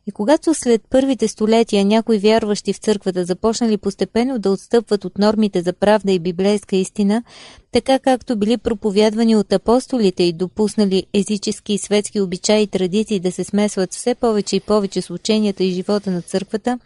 И 0.08 0.12
когато 0.12 0.54
след 0.54 0.82
първите 0.90 1.28
столетия 1.28 1.86
някои 1.86 2.18
вярващи 2.18 2.74
в 2.74 2.78
църквата 2.78 3.26
започнали 3.26 3.78
постепенно 3.78 4.40
да 4.40 4.52
отстъпват 4.52 5.06
от 5.06 5.18
нормите 5.18 5.62
за 5.62 5.74
правда 5.74 6.12
и 6.12 6.20
библейска 6.20 6.76
истина, 6.76 7.24
така 7.72 8.00
както 8.00 8.36
били 8.36 8.58
проповядвани 8.58 9.36
от 9.36 9.54
апостолите 9.54 10.24
и 10.24 10.34
допуснали 10.34 11.04
езически 11.14 11.74
и 11.74 11.78
светски 11.78 12.22
обичаи 12.22 12.62
и 12.62 12.68
традиции 12.68 13.20
да 13.20 13.32
се 13.32 13.44
смесват 13.44 13.94
все 13.94 14.16
повече 14.16 14.56
и 14.56 14.60
повече 14.60 15.02
с 15.02 15.10
ученията 15.10 15.64
и 15.64 15.72
живота 15.72 16.12
на 16.12 16.22
църквата, 16.22 16.80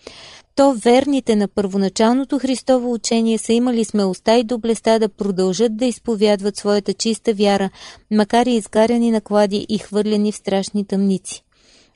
то 0.55 0.73
верните 0.73 1.35
на 1.35 1.47
първоначалното 1.47 2.39
Христово 2.39 2.93
учение 2.93 3.37
са 3.37 3.53
имали 3.53 3.85
смелостта 3.85 4.37
и 4.37 4.43
доблестта 4.43 4.99
да 4.99 5.09
продължат 5.09 5.77
да 5.77 5.85
изповядват 5.85 6.57
своята 6.57 6.93
чиста 6.93 7.33
вяра, 7.33 7.69
макар 8.11 8.45
и 8.45 8.51
изгаряни 8.51 9.11
на 9.11 9.21
клади 9.21 9.65
и 9.69 9.77
хвърлени 9.77 10.31
в 10.31 10.35
страшни 10.35 10.85
тъмници. 10.85 11.43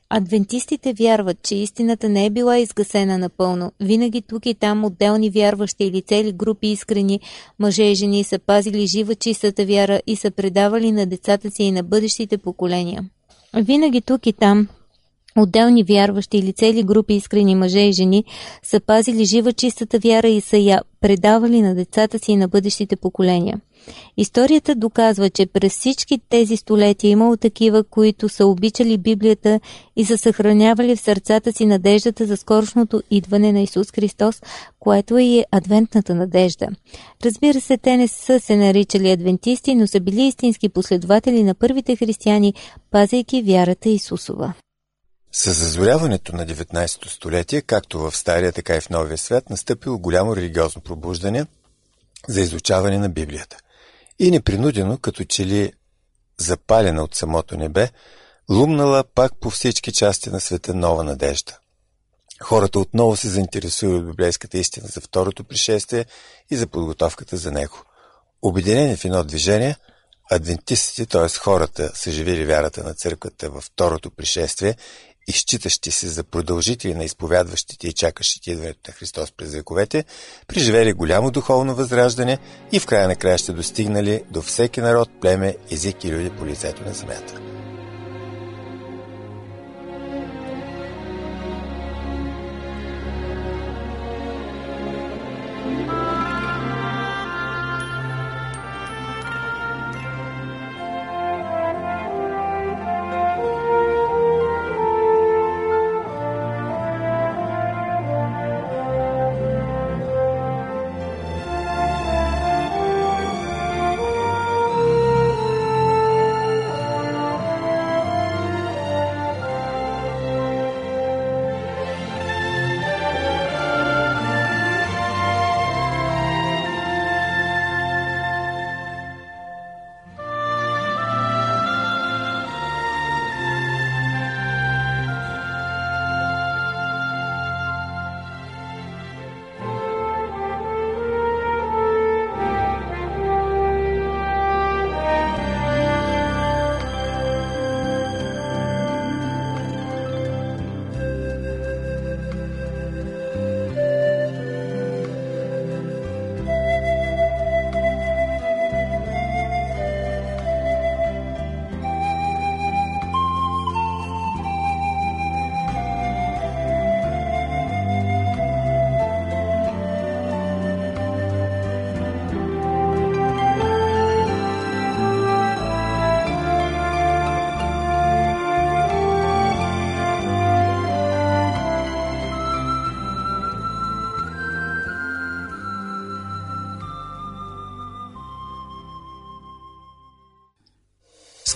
Адвентистите 0.09 0.93
вярват, 0.93 1.41
че 1.43 1.55
истината 1.55 2.09
не 2.09 2.25
е 2.25 2.29
била 2.29 2.57
изгасена 2.57 3.17
напълно. 3.17 3.71
Винаги 3.79 4.21
тук 4.21 4.45
и 4.45 4.53
там 4.53 4.85
отделни 4.85 5.29
вярващи 5.29 5.83
или 5.83 6.01
цели 6.01 6.31
групи 6.31 6.67
искрени 6.67 7.19
мъже 7.59 7.83
и 7.83 7.95
жени 7.95 8.23
са 8.23 8.39
пазили 8.39 8.87
жива 8.87 9.15
чистата 9.15 9.65
вяра 9.65 10.01
и 10.07 10.15
са 10.15 10.31
предавали 10.31 10.91
на 10.91 11.05
децата 11.05 11.51
си 11.51 11.63
и 11.63 11.71
на 11.71 11.83
бъдещите 11.83 12.37
поколения. 12.37 13.05
Винаги 13.55 14.01
тук 14.01 14.25
и 14.27 14.33
там 14.33 14.67
Отделни 15.37 15.83
вярващи 15.83 16.37
или 16.37 16.53
цели 16.53 16.83
групи 16.83 17.13
искрени 17.13 17.55
мъже 17.55 17.79
и 17.79 17.91
жени 17.91 18.23
са 18.63 18.79
пазили 18.79 19.25
жива 19.25 19.53
чистата 19.53 19.99
вяра 19.99 20.27
и 20.27 20.41
са 20.41 20.57
я 20.57 20.81
предавали 21.01 21.61
на 21.61 21.75
децата 21.75 22.19
си 22.19 22.31
и 22.31 22.35
на 22.35 22.47
бъдещите 22.47 22.95
поколения. 22.95 23.61
Историята 24.17 24.75
доказва, 24.75 25.29
че 25.29 25.45
през 25.45 25.73
всички 25.73 26.19
тези 26.29 26.57
столетия 26.57 27.09
имало 27.09 27.37
такива, 27.37 27.83
които 27.83 28.29
са 28.29 28.45
обичали 28.45 28.97
Библията 28.97 29.59
и 29.95 30.05
са 30.05 30.17
съхранявали 30.17 30.95
в 30.95 30.99
сърцата 30.99 31.53
си 31.53 31.65
надеждата 31.65 32.25
за 32.25 32.37
скорошното 32.37 33.01
идване 33.11 33.51
на 33.51 33.61
Исус 33.61 33.91
Христос, 33.91 34.41
което 34.79 35.17
е 35.17 35.23
и 35.23 35.43
адвентната 35.51 36.15
надежда. 36.15 36.67
Разбира 37.25 37.61
се, 37.61 37.77
те 37.77 37.97
не 37.97 38.07
са 38.07 38.39
се 38.39 38.55
наричали 38.55 39.11
адвентисти, 39.11 39.75
но 39.75 39.87
са 39.87 39.99
били 39.99 40.21
истински 40.21 40.69
последователи 40.69 41.43
на 41.43 41.55
първите 41.55 41.95
християни, 41.95 42.53
пазейки 42.91 43.41
вярата 43.41 43.89
Исусова. 43.89 44.53
С 45.37 45.53
зазоряването 45.53 46.35
на 46.35 46.45
19 46.45 47.07
столетие, 47.07 47.61
както 47.61 47.99
в 47.99 48.17
Стария, 48.17 48.51
така 48.51 48.75
и 48.75 48.81
в 48.81 48.89
Новия 48.89 49.17
свят, 49.17 49.49
настъпило 49.49 49.99
голямо 49.99 50.35
религиозно 50.35 50.81
пробуждане 50.81 51.45
за 52.27 52.41
изучаване 52.41 52.97
на 52.97 53.09
Библията. 53.09 53.57
И 54.19 54.31
непринудено, 54.31 54.97
като 54.97 55.23
че 55.23 55.45
ли 55.45 55.73
запалена 56.37 57.03
от 57.03 57.15
самото 57.15 57.57
небе, 57.57 57.89
лумнала 58.49 59.03
пак 59.15 59.31
по 59.39 59.49
всички 59.49 59.91
части 59.91 60.29
на 60.29 60.41
света 60.41 60.73
нова 60.73 61.03
надежда. 61.03 61.57
Хората 62.41 62.79
отново 62.79 63.15
се 63.15 63.29
заинтересуват 63.29 63.99
от 63.99 64.07
библейската 64.07 64.57
истина 64.57 64.87
за 64.87 65.01
второто 65.01 65.43
пришествие 65.43 66.05
и 66.49 66.55
за 66.55 66.67
подготовката 66.67 67.37
за 67.37 67.51
него. 67.51 67.83
Обединени 68.41 68.95
в 68.95 69.05
едно 69.05 69.23
движение– 69.23 69.75
Адвентистите, 70.31 71.05
т.е. 71.05 71.39
хората, 71.39 71.91
са 71.95 72.11
живели 72.11 72.45
вярата 72.45 72.83
на 72.83 72.93
църквата 72.93 73.49
във 73.49 73.63
второто 73.63 74.11
пришествие 74.11 74.75
и 75.27 75.31
считащи 75.31 75.91
се 75.91 76.07
за 76.07 76.23
продължители 76.23 76.93
на 76.93 77.03
изповядващите 77.03 77.87
и 77.87 77.93
чакащите 77.93 78.51
идването 78.51 78.79
на 78.87 78.93
Христос 78.93 79.31
през 79.31 79.53
вековете, 79.53 80.05
преживели 80.47 80.93
голямо 80.93 81.31
духовно 81.31 81.75
възраждане 81.75 82.37
и 82.71 82.79
в 82.79 82.85
края 82.85 83.07
на 83.07 83.15
края 83.15 83.37
ще 83.37 83.53
достигнали 83.53 84.23
до 84.31 84.41
всеки 84.41 84.81
народ, 84.81 85.09
племе, 85.21 85.55
език 85.71 86.03
и 86.03 86.11
люди 86.11 86.29
по 86.29 86.45
лицето 86.45 86.83
на 86.83 86.93
земята. 86.93 87.54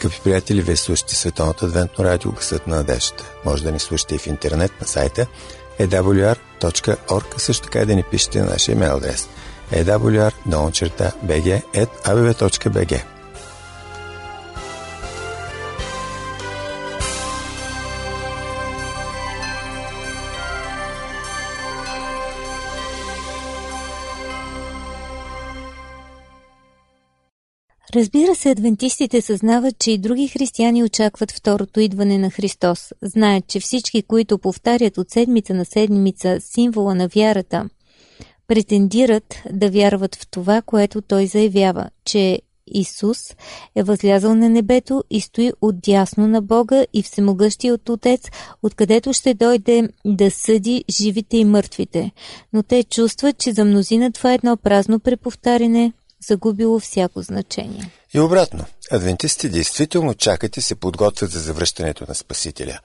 Скъпи 0.09 0.23
приятели, 0.23 0.61
вие 0.61 0.75
слушате 0.75 1.15
Световното 1.15 1.65
адвентно 1.65 2.05
радио 2.05 2.31
Гласът 2.31 2.67
на 2.67 2.75
надеждата. 2.75 3.31
Може 3.45 3.63
да 3.63 3.71
ни 3.71 3.79
слушате 3.79 4.15
и 4.15 4.17
в 4.17 4.27
интернет 4.27 4.71
на 4.81 4.87
сайта 4.87 5.27
awr.org, 5.79 7.37
също 7.37 7.63
така 7.63 7.79
и 7.79 7.85
да 7.85 7.95
ни 7.95 8.03
пишете 8.03 8.39
на 8.39 8.45
нашия 8.45 8.73
имейл 8.73 8.97
адрес 8.97 9.29
awr.bg.abv.bg 9.73 10.79
Разбира 27.95 28.35
се, 28.35 28.49
адвентистите 28.49 29.21
съзнават, 29.21 29.79
че 29.79 29.91
и 29.91 29.97
други 29.97 30.27
християни 30.27 30.83
очакват 30.83 31.31
второто 31.31 31.79
идване 31.79 32.17
на 32.17 32.29
Христос. 32.29 32.93
Знаят, 33.01 33.47
че 33.47 33.59
всички, 33.59 34.01
които 34.03 34.37
повтарят 34.37 34.97
от 34.97 35.09
седмица 35.09 35.53
на 35.53 35.65
седмица 35.65 36.37
символа 36.39 36.95
на 36.95 37.07
вярата, 37.07 37.69
претендират 38.47 39.35
да 39.51 39.69
вярват 39.69 40.15
в 40.15 40.27
това, 40.27 40.61
което 40.61 41.01
Той 41.01 41.25
заявява, 41.25 41.89
че 42.05 42.39
Исус 42.67 43.35
е 43.75 43.83
възлязъл 43.83 44.35
на 44.35 44.49
небето 44.49 45.03
и 45.09 45.21
стои 45.21 45.51
отдясно 45.61 46.27
на 46.27 46.41
Бога 46.41 46.85
и 46.93 47.03
всемогъщият 47.03 47.89
Отец, 47.89 48.21
откъдето 48.63 49.13
ще 49.13 49.33
дойде 49.33 49.89
да 50.05 50.31
съди 50.31 50.83
живите 50.89 51.37
и 51.37 51.45
мъртвите. 51.45 52.11
Но 52.53 52.63
те 52.63 52.83
чувстват, 52.83 53.37
че 53.37 53.51
за 53.51 53.65
мнозина 53.65 54.11
това 54.11 54.31
е 54.31 54.35
едно 54.35 54.57
празно 54.57 54.99
преповтаряне, 54.99 55.93
загубило 56.27 56.79
всяко 56.79 57.21
значение. 57.21 57.91
И 58.13 58.19
обратно, 58.19 58.65
адвентистите 58.91 59.49
действително 59.49 60.13
чакат 60.13 60.57
и 60.57 60.61
се 60.61 60.75
подготвят 60.75 61.31
за 61.31 61.39
завръщането 61.39 62.05
на 62.07 62.15
Спасителя. 62.15 62.79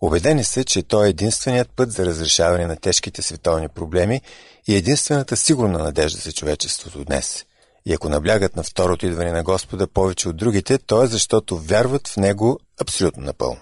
Обедени 0.00 0.44
са, 0.44 0.64
че 0.64 0.82
той 0.82 1.06
е 1.06 1.10
единственият 1.10 1.70
път 1.76 1.92
за 1.92 2.06
разрешаване 2.06 2.66
на 2.66 2.76
тежките 2.76 3.22
световни 3.22 3.68
проблеми 3.68 4.20
и 4.68 4.76
единствената 4.76 5.36
сигурна 5.36 5.78
надежда 5.78 6.20
за 6.20 6.32
човечеството 6.32 7.04
днес. 7.04 7.44
И 7.86 7.94
ако 7.94 8.08
наблягат 8.08 8.56
на 8.56 8.62
второто 8.62 9.06
идване 9.06 9.32
на 9.32 9.42
Господа 9.42 9.86
повече 9.86 10.28
от 10.28 10.36
другите, 10.36 10.78
то 10.78 11.02
е 11.02 11.06
защото 11.06 11.56
вярват 11.56 12.08
в 12.08 12.16
Него 12.16 12.58
абсолютно 12.80 13.22
напълно. 13.22 13.60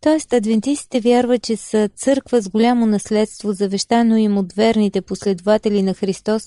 Тоест, 0.00 0.32
адвентистите 0.32 1.00
вярват, 1.00 1.42
че 1.42 1.56
са 1.56 1.90
църква 1.96 2.42
с 2.42 2.48
голямо 2.48 2.86
наследство, 2.86 3.52
завещано 3.52 4.16
им 4.16 4.38
от 4.38 4.52
верните 4.52 5.00
последователи 5.00 5.82
на 5.82 5.94
Христос 5.94 6.42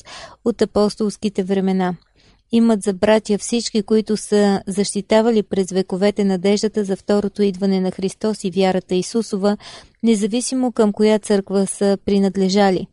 от 0.45 0.61
апостолските 0.61 1.43
времена– 1.43 1.95
имат 2.51 2.83
за 2.83 2.93
братя 2.93 3.37
всички, 3.37 3.83
които 3.83 4.17
са 4.17 4.61
защитавали 4.67 5.43
през 5.43 5.71
вековете 5.71 6.23
надеждата 6.23 6.83
за 6.83 6.95
второто 6.95 7.43
идване 7.43 7.81
на 7.81 7.91
Христос 7.91 8.43
и 8.43 8.51
вярата 8.51 8.95
Исусова, 8.95 9.57
независимо 10.03 10.71
към 10.71 10.93
коя 10.93 11.19
църква 11.19 11.67
са 11.67 11.97
принадлежали. 12.05 12.87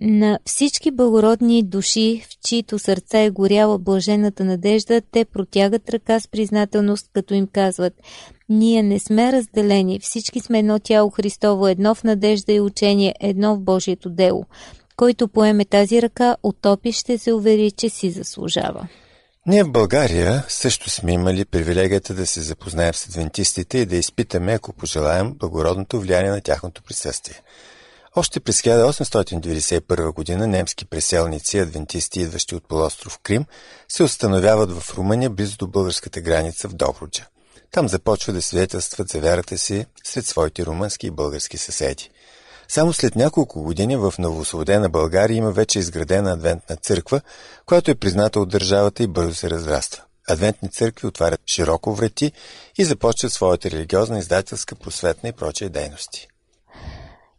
На 0.00 0.38
всички 0.44 0.90
благородни 0.90 1.62
души, 1.62 2.22
в 2.28 2.48
чието 2.48 2.78
сърца 2.78 3.18
е 3.18 3.30
горяла 3.30 3.78
блажената 3.78 4.44
надежда, 4.44 5.02
те 5.12 5.24
протягат 5.24 5.90
ръка 5.90 6.20
с 6.20 6.28
признателност, 6.28 7.10
като 7.12 7.34
им 7.34 7.46
казват 7.46 7.92
«Ние 8.48 8.82
не 8.82 8.98
сме 8.98 9.32
разделени, 9.32 10.00
всички 10.00 10.40
сме 10.40 10.58
едно 10.58 10.78
тяло 10.78 11.10
Христово, 11.10 11.68
едно 11.68 11.94
в 11.94 12.04
надежда 12.04 12.52
и 12.52 12.60
учение, 12.60 13.14
едно 13.20 13.56
в 13.56 13.60
Божието 13.60 14.10
дело». 14.10 14.44
Който 14.98 15.28
поеме 15.28 15.64
тази 15.64 16.02
ръка, 16.02 16.36
отопи 16.42 16.92
ще 16.92 17.18
се 17.18 17.32
увери, 17.32 17.70
че 17.70 17.88
си 17.88 18.10
заслужава. 18.10 18.88
Ние 19.46 19.64
в 19.64 19.70
България 19.70 20.44
също 20.48 20.90
сме 20.90 21.12
имали 21.12 21.44
привилегията 21.44 22.14
да 22.14 22.26
се 22.26 22.40
запознаем 22.40 22.94
с 22.94 23.06
адвентистите 23.06 23.78
и 23.78 23.86
да 23.86 23.96
изпитаме, 23.96 24.52
ако 24.52 24.72
пожелаем, 24.72 25.34
благородното 25.34 26.00
влияние 26.00 26.30
на 26.30 26.40
тяхното 26.40 26.82
присъствие. 26.82 27.42
Още 28.16 28.40
през 28.40 28.62
1891 28.62 30.14
година 30.14 30.46
немски 30.46 30.84
преселници, 30.84 31.58
адвентисти, 31.58 32.20
идващи 32.20 32.54
от 32.54 32.68
полуостров 32.68 33.18
Крим, 33.18 33.44
се 33.88 34.02
установяват 34.02 34.72
в 34.72 34.94
Румъния 34.98 35.30
близо 35.30 35.56
до 35.56 35.66
българската 35.66 36.20
граница 36.20 36.68
в 36.68 36.74
Добруджа. 36.74 37.26
Там 37.70 37.88
започва 37.88 38.32
да 38.32 38.42
свидетелстват 38.42 39.08
за 39.08 39.20
вярата 39.20 39.58
си 39.58 39.86
сред 40.04 40.26
своите 40.26 40.66
румънски 40.66 41.06
и 41.06 41.10
български 41.10 41.58
съседи. 41.58 42.10
Само 42.70 42.92
след 42.92 43.16
няколко 43.16 43.62
години 43.62 43.96
в 43.96 44.14
новосвободена 44.18 44.88
България 44.88 45.36
има 45.36 45.50
вече 45.50 45.78
изградена 45.78 46.32
адвентна 46.32 46.76
църква, 46.76 47.20
която 47.66 47.90
е 47.90 47.94
призната 47.94 48.40
от 48.40 48.48
държавата 48.48 49.02
и 49.02 49.06
бързо 49.06 49.34
се 49.34 49.50
разраства. 49.50 50.02
Адвентни 50.28 50.70
църкви 50.70 51.06
отварят 51.06 51.40
широко 51.46 51.94
врати 51.94 52.32
и 52.78 52.84
започват 52.84 53.32
своята 53.32 53.70
религиозна, 53.70 54.18
издателска, 54.18 54.74
просветна 54.74 55.28
и 55.28 55.32
прочие 55.32 55.68
дейности. 55.68 56.28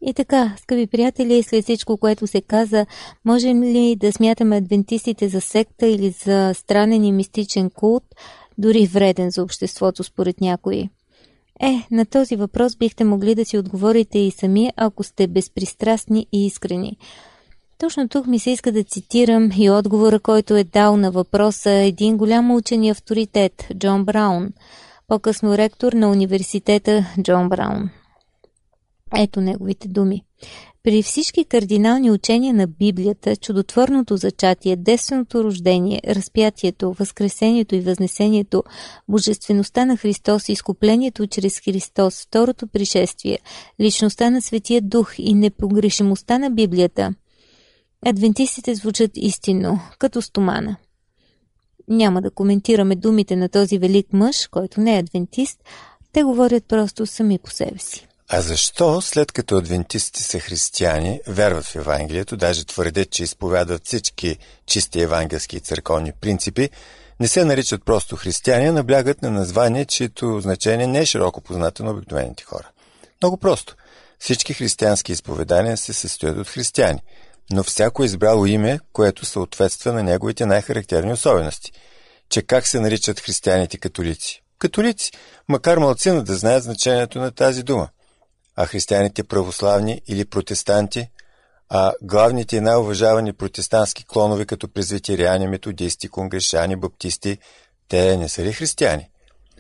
И 0.02 0.14
така, 0.14 0.56
скъпи 0.62 0.88
приятели, 0.88 1.44
след 1.44 1.64
всичко, 1.64 1.98
което 1.98 2.28
се 2.28 2.42
каза, 2.42 2.86
можем 3.26 3.64
ли 3.64 3.96
да 3.96 4.12
смятаме 4.12 4.58
адвентистите 4.58 5.30
за 5.30 5.42
секта 5.42 5.88
или 5.88 6.10
за 6.26 6.54
странен 6.56 7.04
и 7.04 7.12
мистичен 7.12 7.70
култ, 7.70 8.04
дори 8.58 8.88
вреден 8.88 9.32
за 9.32 9.44
обществото 9.44 10.04
според 10.04 10.42
някои? 10.42 10.90
Е, 11.62 11.88
на 11.92 12.06
този 12.06 12.36
въпрос 12.36 12.76
бихте 12.76 13.04
могли 13.04 13.36
да 13.36 13.46
си 13.46 13.58
отговорите 13.58 14.20
и 14.20 14.32
сами, 14.32 14.72
ако 14.76 15.04
сте 15.04 15.28
безпристрастни 15.28 16.28
и 16.32 16.46
искрени. 16.46 16.98
Точно 17.78 18.10
тук 18.10 18.28
ми 18.28 18.40
се 18.40 18.52
иска 18.52 18.72
да 18.72 18.84
цитирам 18.84 19.50
и 19.58 19.70
отговора, 19.70 20.20
който 20.20 20.56
е 20.56 20.64
дал 20.64 20.98
на 20.98 21.12
въпроса 21.12 21.72
един 21.72 22.18
голям 22.18 22.52
учен 22.52 22.84
и 22.84 22.90
авторитет, 22.90 23.68
Джон 23.78 24.06
Браун, 24.06 24.50
по-късно 25.08 25.58
ректор 25.58 25.94
на 25.94 26.12
университета 26.12 27.06
Джон 27.22 27.50
Браун. 27.50 27.90
Ето 29.18 29.42
неговите 29.42 29.88
думи. 29.88 30.24
При 30.84 31.04
всички 31.04 31.46
кардинални 31.46 32.12
учения 32.12 32.54
на 32.54 32.68
Библията, 32.68 33.36
чудотворното 33.36 34.18
зачатие, 34.18 34.76
действеното 34.76 35.44
рождение, 35.44 36.02
разпятието, 36.08 36.94
възкресението 36.94 37.76
и 37.76 37.82
възнесението, 37.82 38.64
божествеността 39.08 39.86
на 39.86 39.98
Христос, 39.98 40.50
изкуплението 40.50 41.28
чрез 41.28 41.60
Христос, 41.60 42.24
второто 42.24 42.68
пришествие, 42.68 43.40
личността 43.82 44.30
на 44.30 44.42
Светия 44.42 44.82
Дух 44.82 45.14
и 45.18 45.34
непогрешимостта 45.34 46.38
на 46.38 46.50
Библията, 46.50 47.14
адвентистите 48.06 48.76
звучат 48.76 49.12
истинно, 49.16 49.80
като 50.00 50.22
стомана. 50.22 50.76
Няма 51.88 52.22
да 52.22 52.32
коментираме 52.32 52.96
думите 52.96 53.36
на 53.36 53.50
този 53.50 53.78
велик 53.78 54.08
мъж, 54.14 54.48
който 54.48 54.82
не 54.82 54.96
е 54.96 55.00
адвентист, 55.00 55.60
те 56.12 56.24
говорят 56.24 56.66
просто 56.68 57.06
сами 57.06 57.40
по 57.40 57.52
себе 57.52 57.80
си. 57.80 58.09
А 58.32 58.42
защо, 58.42 59.02
след 59.02 59.32
като 59.32 59.58
адвентистите 59.58 60.24
са 60.24 60.40
християни, 60.40 61.22
вярват 61.28 61.66
в 61.66 61.76
Евангелието, 61.76 62.38
даже 62.38 62.66
твърдят, 62.66 63.12
че 63.12 63.24
изповядват 63.24 63.86
всички 63.86 64.38
чисти 64.66 65.02
евангелски 65.02 65.58
и 65.58 65.60
църковни 65.60 66.12
принципи, 66.22 66.70
не 67.20 67.28
се 67.28 67.46
наричат 67.46 67.86
просто 67.86 68.16
християни, 68.16 68.66
а 68.66 68.74
наблягат 68.74 69.22
на 69.22 69.32
название, 69.32 69.86
чието 69.86 70.40
значение 70.42 70.88
не 70.88 71.00
е 71.00 71.06
широко 71.06 71.42
познато 71.42 71.84
на 71.84 71.92
обикновените 71.92 72.44
хора. 72.44 72.70
Много 73.22 73.38
просто. 73.38 73.76
Всички 74.20 74.54
християнски 74.54 75.12
изповедания 75.12 75.78
се 75.78 75.94
състоят 75.94 76.38
от 76.38 76.48
християни, 76.48 77.00
но 77.52 77.64
всяко 77.64 78.04
е 78.04 78.06
избрало 78.06 78.46
име, 78.46 78.80
което 78.94 79.26
съответства 79.26 79.94
на 79.94 80.04
неговите 80.04 80.46
най-характерни 80.46 81.14
особености. 81.14 81.72
Че 82.30 82.42
как 82.42 82.68
се 82.68 82.80
наричат 82.80 83.20
християните 83.20 83.78
католици? 83.78 84.44
Католици, 84.60 85.12
макар 85.48 85.78
малцина 85.78 86.24
да 86.24 86.36
знаят 86.36 86.64
значението 86.64 87.20
на 87.20 87.32
тази 87.32 87.64
дума 87.64 87.90
а 88.62 88.66
християните 88.66 89.24
православни 89.24 90.02
или 90.08 90.26
протестанти, 90.26 91.10
а 91.70 91.94
главните 92.02 92.56
и 92.56 92.62
най-уважавани 92.62 93.34
протестантски 93.34 94.06
клонове 94.08 94.46
като 94.46 94.68
презвитериани, 94.68 95.48
методисти, 95.48 96.10
конгрешани, 96.10 96.76
баптисти, 96.76 97.38
те 97.88 98.18
не 98.18 98.30
са 98.30 98.44
ли 98.44 98.54
християни? 98.54 99.10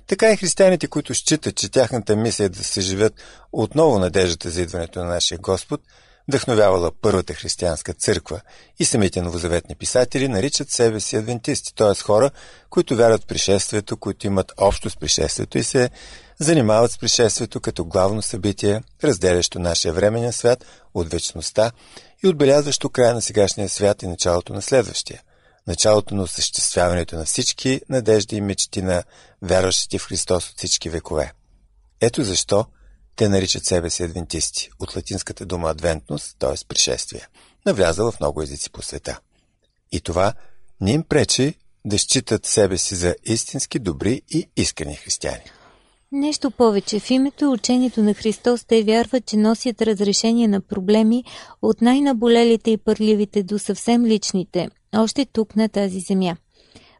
Така 0.07 0.31
и 0.31 0.37
християните, 0.37 0.87
които 0.87 1.13
считат, 1.13 1.55
че 1.55 1.71
тяхната 1.71 2.15
мисия 2.15 2.45
е 2.45 2.49
да 2.49 2.63
се 2.63 2.81
живеят 2.81 3.13
отново 3.51 3.99
надеждата 3.99 4.49
за 4.49 4.61
идването 4.61 4.99
на 4.99 5.05
нашия 5.05 5.37
Господ, 5.37 5.81
вдъхновявала 6.29 6.91
първата 7.01 7.33
християнска 7.33 7.93
църква 7.93 8.41
и 8.79 8.85
самите 8.85 9.21
новозаветни 9.21 9.75
писатели 9.75 10.27
наричат 10.27 10.71
себе 10.71 10.99
си 10.99 11.15
адвентисти, 11.15 11.75
т.е. 11.75 12.03
хора, 12.03 12.31
които 12.69 12.95
вярват 12.95 13.23
в 13.23 13.25
пришествието, 13.25 13.97
които 13.97 14.27
имат 14.27 14.51
общо 14.57 14.89
с 14.89 14.97
пришествието 14.97 15.57
и 15.57 15.63
се 15.63 15.89
занимават 16.39 16.91
с 16.91 16.97
пришествието 16.97 17.59
като 17.59 17.85
главно 17.85 18.21
събитие, 18.21 18.81
разделящо 19.03 19.59
нашия 19.59 19.93
временен 19.93 20.33
свят 20.33 20.65
от 20.93 21.11
вечността 21.11 21.71
и 22.23 22.27
отбелязващо 22.27 22.89
края 22.89 23.13
на 23.13 23.21
сегашния 23.21 23.69
свят 23.69 24.03
и 24.03 24.07
началото 24.07 24.53
на 24.53 24.61
следващия. 24.61 25.21
Началото 25.67 26.15
на 26.15 26.23
осъществяването 26.23 27.15
на 27.15 27.25
всички 27.25 27.81
надежди 27.89 28.35
и 28.35 28.41
мечти 28.41 28.81
на 28.81 29.03
вярващите 29.41 29.97
в 29.97 30.07
Христос 30.07 30.49
от 30.49 30.57
всички 30.57 30.89
векове. 30.89 31.33
Ето 32.01 32.23
защо 32.23 32.65
те 33.19 33.29
наричат 33.29 33.65
себе 33.65 33.89
си 33.89 34.03
адвентисти, 34.03 34.69
от 34.79 34.95
латинската 34.95 35.45
дума 35.45 35.69
адвентност, 35.69 36.35
т.е. 36.39 36.65
пришествие, 36.67 37.27
навлязала 37.65 38.11
в 38.11 38.19
много 38.19 38.41
езици 38.41 38.69
по 38.69 38.81
света. 38.81 39.19
И 39.91 40.01
това 40.01 40.33
не 40.81 40.91
им 40.91 41.03
пречи 41.03 41.53
да 41.85 41.97
считат 41.97 42.45
себе 42.45 42.77
си 42.77 42.95
за 42.95 43.15
истински 43.25 43.79
добри 43.79 44.21
и 44.29 44.49
искрени 44.57 44.95
християни. 44.95 45.43
Нещо 46.11 46.51
повече, 46.51 46.99
в 46.99 47.09
името 47.09 47.45
и 47.45 47.47
учението 47.47 48.03
на 48.03 48.13
Христос 48.13 48.65
те 48.65 48.83
вярват, 48.83 49.25
че 49.25 49.37
носят 49.37 49.81
разрешение 49.81 50.47
на 50.47 50.61
проблеми 50.61 51.23
от 51.61 51.81
най-наболелите 51.81 52.71
и 52.71 52.77
пърливите 52.77 53.43
до 53.43 53.59
съвсем 53.59 54.05
личните, 54.05 54.69
още 54.95 55.25
тук 55.25 55.55
на 55.55 55.69
тази 55.69 55.99
земя. 55.99 56.35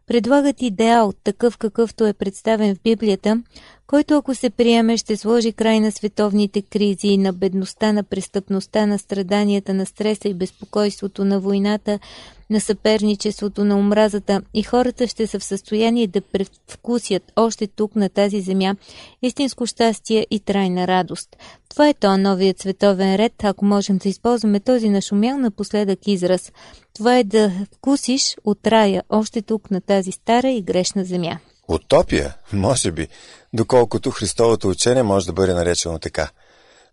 Предлагат 0.09 0.61
идеал, 0.61 1.13
такъв 1.23 1.57
какъвто 1.57 2.05
е 2.05 2.13
представен 2.13 2.75
в 2.75 2.81
Библията, 2.83 3.43
който 3.87 4.17
ако 4.17 4.35
се 4.35 4.49
приеме 4.49 4.97
ще 4.97 5.17
сложи 5.17 5.51
край 5.51 5.79
на 5.79 5.91
световните 5.91 6.61
кризи, 6.61 7.17
на 7.17 7.33
бедността, 7.33 7.91
на 7.93 8.03
престъпността, 8.03 8.85
на 8.85 8.99
страданията, 8.99 9.73
на 9.73 9.85
стреса 9.85 10.27
и 10.27 10.33
безпокойството, 10.33 11.25
на 11.25 11.39
войната, 11.39 11.99
на 12.49 12.61
съперничеството, 12.61 13.65
на 13.65 13.77
омразата 13.77 14.41
и 14.53 14.63
хората 14.63 15.07
ще 15.07 15.27
са 15.27 15.39
в 15.39 15.43
състояние 15.43 16.07
да 16.07 16.21
превкусят 16.21 17.23
още 17.35 17.67
тук 17.67 17.95
на 17.95 18.09
тази 18.09 18.41
земя 18.41 18.75
истинско 19.21 19.65
щастие 19.65 20.27
и 20.31 20.39
трайна 20.39 20.87
радост. 20.87 21.35
Това 21.69 21.89
е 21.89 21.93
то 21.93 22.17
новият 22.17 22.59
световен 22.59 23.15
ред, 23.15 23.33
ако 23.43 23.65
можем 23.65 23.97
да 23.97 24.09
използваме 24.09 24.59
този 24.59 24.89
нашумял 24.89 25.37
напоследък 25.37 25.99
израз. 26.07 26.51
Това 26.93 27.17
е 27.17 27.23
да 27.23 27.51
вкусиш 27.73 28.35
от 28.43 28.67
рая 28.67 29.03
още 29.09 29.41
тук 29.41 29.71
на 29.71 29.81
тази 29.81 30.11
стара 30.11 30.49
и 30.49 30.61
грешна 30.61 31.05
земя. 31.05 31.39
Утопия? 31.67 32.35
Може 32.53 32.91
би, 32.91 33.07
доколкото 33.53 34.11
Христовото 34.11 34.69
учение 34.69 35.03
може 35.03 35.25
да 35.25 35.33
бъде 35.33 35.53
наречено 35.53 35.99
така. 35.99 36.29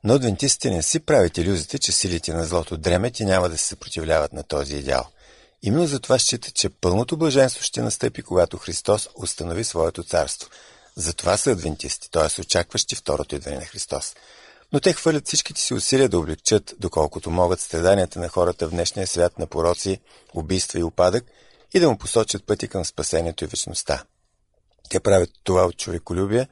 Но 0.04 0.14
адвентистите 0.14 0.70
не 0.70 0.82
си 0.82 1.00
правят 1.00 1.38
иллюзите, 1.38 1.78
че 1.78 1.92
силите 1.92 2.32
на 2.32 2.44
злото 2.44 2.76
дремят 2.76 3.20
и 3.20 3.24
няма 3.24 3.48
да 3.48 3.58
се 3.58 3.66
съпротивляват 3.66 4.32
на 4.32 4.42
този 4.42 4.76
идеал. 4.76 5.04
Именно 5.62 5.86
затова 5.86 6.18
считат, 6.18 6.54
че 6.54 6.68
пълното 6.68 7.16
блаженство 7.16 7.62
ще 7.62 7.82
настъпи, 7.82 8.22
когато 8.22 8.58
Христос 8.58 9.08
установи 9.14 9.64
своето 9.64 10.02
царство. 10.02 10.50
Затова 10.96 11.36
са 11.36 11.50
адвентисти, 11.50 12.10
т.е. 12.10 12.40
очакващи 12.40 12.96
второто 12.96 13.34
идване 13.34 13.56
на 13.56 13.64
Христос. 13.64 14.14
Но 14.72 14.80
те 14.80 14.92
хвърлят 14.92 15.26
всичките 15.26 15.60
си 15.60 15.74
усилия 15.74 16.08
да 16.08 16.18
облегчат, 16.18 16.74
доколкото 16.78 17.30
могат 17.30 17.60
страданията 17.60 18.18
на 18.18 18.28
хората 18.28 18.68
в 18.68 18.70
днешния 18.70 19.06
свят 19.06 19.38
на 19.38 19.46
пороци, 19.46 20.00
убийства 20.34 20.78
и 20.78 20.82
упадък 20.82 21.24
и 21.74 21.80
да 21.80 21.90
му 21.90 21.98
посочат 21.98 22.46
пъти 22.46 22.68
към 22.68 22.84
спасението 22.84 23.44
и 23.44 23.46
вечността. 23.46 24.04
Те 24.90 25.00
правят 25.00 25.30
това 25.44 25.66
от 25.66 25.76
човеколюбие, 25.76 26.48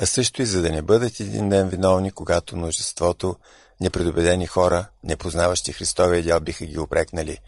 а 0.00 0.06
също 0.06 0.42
и 0.42 0.46
за 0.46 0.62
да 0.62 0.70
не 0.70 0.82
бъдат 0.82 1.20
един 1.20 1.48
ден 1.48 1.68
виновни, 1.68 2.10
когато 2.10 2.56
множеството 2.56 3.36
непредобедени 3.80 4.46
хора, 4.46 4.86
непознаващи 5.04 5.72
Христовия 5.72 6.18
идеал, 6.18 6.40
биха 6.40 6.66
ги 6.66 6.78
опрекнали. 6.78 7.38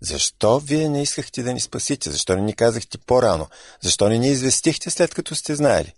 Защо 0.00 0.58
вие 0.58 0.88
не 0.88 1.02
искахте 1.02 1.42
да 1.42 1.52
ни 1.52 1.60
спасите? 1.60 2.10
Защо 2.10 2.36
не 2.36 2.42
ни 2.42 2.54
казахте 2.54 2.98
по-рано? 2.98 3.48
Защо 3.82 4.08
не 4.08 4.18
ни 4.18 4.28
известихте 4.28 4.90
след 4.90 5.14
като 5.14 5.34
сте 5.34 5.54
знаели? 5.54 5.94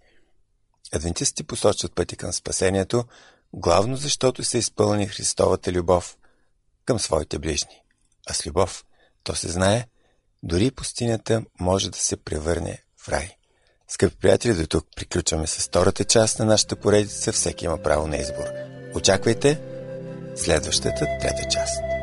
Адвентистите 0.92 1.44
посочват 1.44 1.94
пъти 1.94 2.16
към 2.16 2.32
спасението, 2.32 3.04
главно 3.52 3.96
защото 3.96 4.44
са 4.44 4.58
изпълни 4.58 5.06
Христовата 5.06 5.72
любов 5.72 6.16
към 6.84 6.98
своите 6.98 7.38
ближни. 7.38 7.82
А 8.28 8.34
с 8.34 8.46
любов, 8.46 8.84
то 9.24 9.34
се 9.34 9.48
знае, 9.48 9.86
дори 10.42 10.70
пустинята 10.70 11.42
може 11.60 11.90
да 11.90 11.98
се 11.98 12.16
превърне 12.16 12.82
в 12.96 13.08
рай. 13.08 13.36
Скъпи 13.88 14.16
приятели, 14.16 14.54
до 14.54 14.66
тук 14.66 14.86
приключваме 14.96 15.46
с 15.46 15.66
втората 15.66 16.04
част 16.04 16.38
на 16.38 16.44
нашата 16.44 16.76
поредица 16.76 17.32
Всеки 17.32 17.64
има 17.64 17.82
право 17.82 18.06
на 18.06 18.16
избор. 18.16 18.44
Очаквайте 18.94 19.60
следващата 20.36 21.06
трета 21.20 21.48
част. 21.50 21.97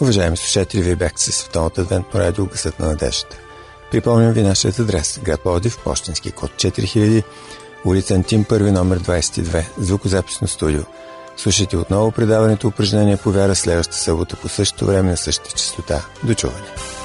Уважаеми 0.00 0.36
слушатели, 0.36 0.82
вие 0.82 0.96
бяхте 0.96 1.22
с 1.22 1.32
Световната 1.32 1.80
адвентно 1.80 2.20
радио 2.20 2.46
Гъсът 2.46 2.78
на 2.78 2.86
надеждата. 2.86 3.38
Припомням 3.90 4.32
ви 4.32 4.42
нашият 4.42 4.78
адрес. 4.78 5.20
Град 5.22 5.40
Пловдив, 5.40 5.78
почтенски 5.84 6.32
код 6.32 6.50
4000, 6.50 7.22
улица 7.84 8.14
Антим, 8.14 8.44
първи 8.44 8.70
номер 8.70 9.00
22, 9.00 9.64
звукозаписно 9.78 10.48
студио. 10.48 10.82
Слушайте 11.36 11.76
отново 11.76 12.12
предаването 12.12 12.68
упражнения 12.68 13.18
по 13.18 13.30
вяра 13.30 13.54
следващата 13.54 13.98
събота 13.98 14.36
по 14.36 14.48
същото 14.48 14.86
време 14.86 15.10
на 15.10 15.16
същата 15.16 15.50
частота. 15.50 16.06
До 16.24 16.34
чуване! 16.34 16.97